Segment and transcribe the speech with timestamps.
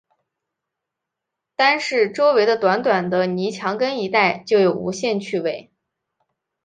[1.55, 5.71] 单是周围的短短的泥墙根一带，就有无限趣味